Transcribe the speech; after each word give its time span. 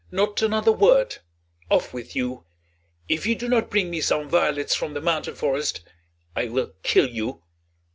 "Not 0.09 0.41
another 0.41 0.71
word; 0.71 1.17
off 1.69 1.93
with 1.93 2.15
you. 2.15 2.43
If 3.07 3.27
you 3.27 3.35
do 3.35 3.47
not 3.47 3.69
bring 3.69 3.91
me 3.91 4.01
some 4.01 4.27
violets 4.27 4.73
from 4.73 4.95
the 4.95 4.99
mountain 5.01 5.35
forest, 5.35 5.81
I 6.35 6.47
will 6.47 6.73
kill 6.81 7.07
you." 7.07 7.43